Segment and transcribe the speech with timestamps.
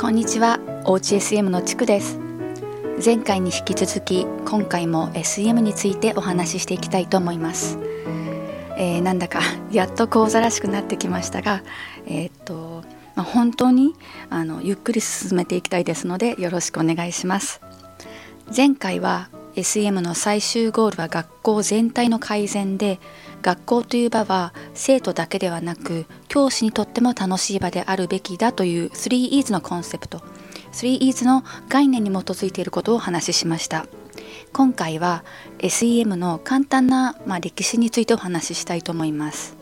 [0.00, 0.58] こんにちは。
[0.86, 2.18] OHSM のちくです。
[3.04, 7.78] 前回に引き続き今回も SM についてお話ししていきたいと思います。
[8.78, 9.40] えー、なんだか
[9.70, 11.62] やっと講座らしくなってきましたが
[12.06, 12.82] えー、っと、
[13.14, 13.94] まあ、本当に
[14.30, 17.60] あのゆっくり進めていきたいですのでよろしくお願いします。
[18.56, 23.00] 前回は SM の最終ゴールは学校全体の改善で
[23.42, 30.22] 学校という場は生徒だけではなく教師にとっても楽しい場であるべきだという 3E's のコンセプト
[30.72, 33.86] 3E's の概念に基づいていることをお話ししました。
[34.52, 35.24] 今回は
[35.58, 39.56] SEM の簡単な、まあ、歴史についてお話ししたいと思います。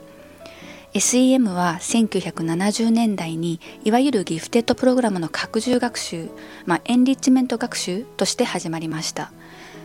[0.94, 6.30] SEM は1970年代にいわゆるギフテッドプログラムの拡充学習、
[6.64, 9.30] まあ、エンリッチメント学習として始まりました。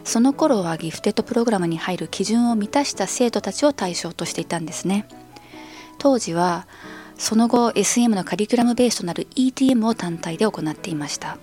[0.03, 5.07] その頃はギフテッドプログラムに入る基準を満たした生徒たちを対象としていたんですね。
[5.97, 6.67] 当時は
[7.17, 11.37] その後 SM のカリキュラムベースとなる ETM を単体で行っていました。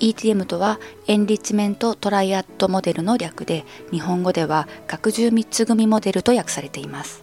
[0.00, 7.22] ETM とはエンリッチメントトライアットモデルの略で日本語では学習3つ組モデルと訳されています。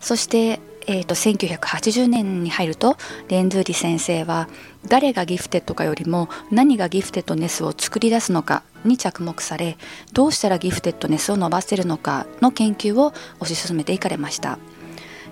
[0.00, 2.96] そしてえーと、1980年に入ると
[3.28, 4.48] レンズーリ先生は
[4.86, 9.76] 誰がギフテッドかよりも何がギフテッドネスを作り出すのかに着目され
[10.12, 14.58] どうしたらギフテッドネスを伸ばせるのかの研究を推し進めていかれました。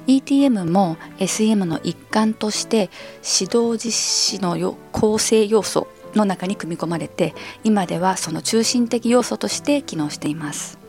[0.07, 2.91] ETM も SEM の一環として
[3.23, 10.84] 指導実施の構成要素の中に組み込まれて今ではその中心的要素として機能しています。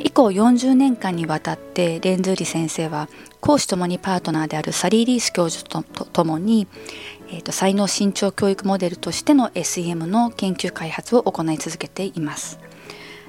[0.00, 3.08] 以降40年間にわたってレンズーリ先生は
[3.40, 6.66] 講師ともにパートナーであるサリー・リース教授とともに、
[7.28, 12.58] えーと、才能伸長教育モデルとしての SEM の研究開発を行い続けています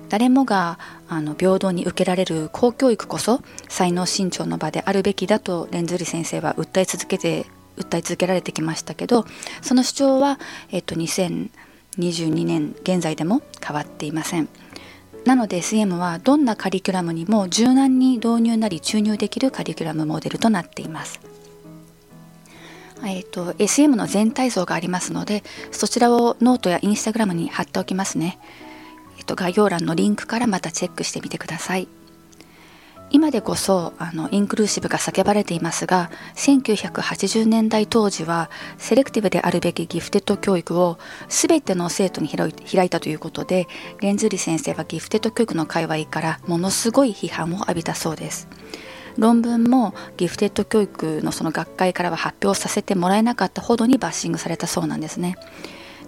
[0.10, 0.78] 誰もが
[1.10, 7.46] あの平等に受けられる公教育こそ才能伸長の場であるべきだとレンズーリ先生は訴え続けて
[7.78, 9.26] 訴え続けられてきましたけど
[9.62, 10.40] その主張は、
[10.72, 14.48] えーと2022年現在でも変わっていません。
[15.26, 21.20] なので SM はどんなカリキュラムにも柔軟に導入なり注入できるカリキュラムモデルとなっています。
[23.06, 28.40] えーと、SM の全体像がありますのでそちらをノートや Instagram に貼っておきますね、
[29.18, 31.88] えーと概要欄のリンクからまたチェックしてみてください。
[33.14, 38.50] 今でこそあのインクルーシブが叫ばれていますが1980年代当時は
[38.80, 40.98] selective であるべきギフテッド教育を
[41.30, 43.68] 全ての生徒に開いたということで
[44.02, 48.48] レンズーリ先生はギフテッド教育の界隈からものすごい批判を浴びたそうです。
[49.16, 55.36] 論文もギフテッド教育のその学会からは発表させてもらえなかったほどにバッシングされたそうなんですね。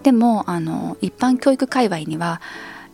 [0.02, 2.40] でもあの一般教育界隈には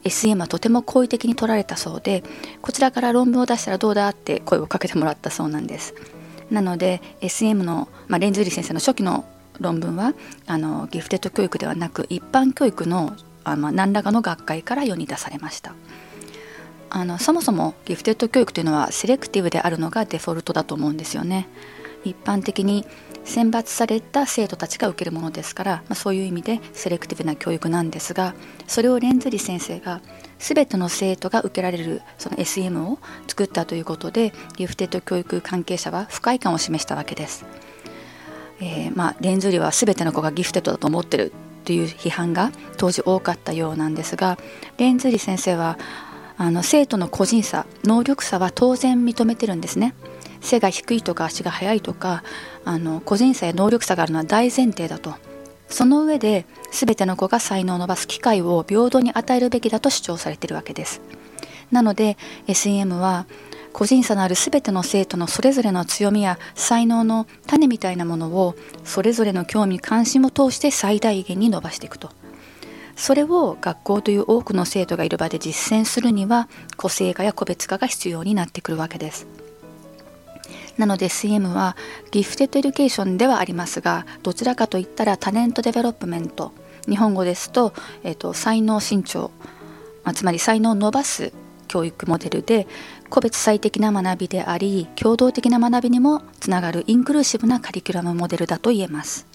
[0.04, 2.22] SM はとても好意的に取られたそうで
[2.60, 5.94] こちらから論文を出したらどうだって声をかけてもらったそうなんです。
[6.50, 9.24] なので SM の、まあ、レンズーリ先生の初期の
[9.58, 10.12] 論文は
[10.46, 15.74] あのギフテッド教育ではなく一般教育のあ、ま、何らかの学会から世に出されました。
[16.94, 21.48] あのそもそもギフテッド教育というのはセレクティブであるのがデフォルトだと思うんですよね。
[22.04, 22.86] 一般的に
[23.24, 28.34] 選抜された生徒たちが受けるものですから、まあ、そういう意味でセレクティブな教育なんですが
[28.66, 30.00] それをレンズリ先生が
[30.38, 32.98] 全ての生徒が受けられるその SM を
[33.28, 37.44] 作ったということでギフテッド教育関係者は不快感を示したわけです。
[38.60, 41.32] えー、まあ、レンズリは全ての子がギフテッドだと思ってる
[41.64, 44.38] という批判が当時多かったようなんですが
[44.78, 45.78] レンズリ先生は
[46.36, 49.94] あの生徒の個人差能力差は当然認めてるんですね。
[50.42, 52.22] 背が低いとか足が速いとか
[52.64, 55.14] あの個人差や能力差があるのは大前提だと。
[55.68, 61.00] その上で全ての子が才能を伸ばす機会を平等に与えるべきだと主張されているわけです。
[61.70, 63.26] なので SEM は
[63.72, 68.54] 個人差のある全ての生徒のそれぞれの強みや才能の種みたいなものを
[68.84, 72.10] それぞれの興味関心を通して最大限に伸ばしていくと。
[72.94, 79.26] それを学校という多くの生徒がいる場で実践するには個性化や個別化が必要になってくるわけです。
[80.78, 81.76] なので SEM は
[82.10, 86.52] gifted education ではありますがどちらかといったら talent development
[86.88, 87.72] 日本語ですと,、
[88.02, 89.30] えーと、才能伸長、
[90.04, 91.32] まあ、つまり才能を伸ばす
[91.68, 92.66] 教育モデルで
[93.08, 99.31] 個別最適な学びであり協働的な学びにもつながるインクルーシブなカリキュラムモデルだと言えます。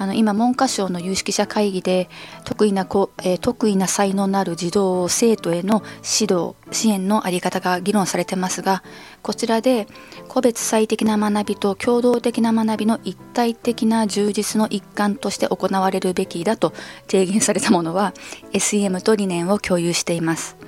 [0.00, 2.08] あの今文科省の有識者会議で
[2.46, 8.82] 得意な子、えー、得意な才能のある児童生徒への指導支援の在り方が議論されてますが
[9.20, 9.86] こちらで
[10.26, 16.72] 個別最適な学びと共同的な学びの一体的な充実の一環として行われるべきだと
[17.06, 18.14] 提言されたものは
[18.54, 20.59] SEM と理念を共有しています。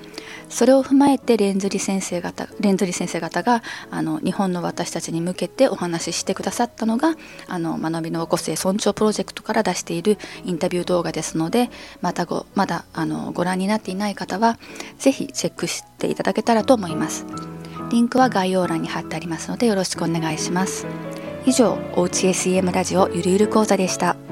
[0.53, 7.15] それを踏まえてレンズリ先生方レンズリ先生方があの日本の私たちに向けてお話ししてくださったのが
[7.49, 11.71] あの学びの個性尊重プロジェクトから出しているインタビュー動画ですので
[12.03, 14.59] またごまだあのご覧になっていない方は
[14.99, 17.25] ぜひチェックしていただけたらと思います
[17.91, 20.87] リンクは概要欄に貼ってありますのでよろしくお願いします
[21.47, 24.32] 以上おうち SEM ラジオゆるゆる講座でした。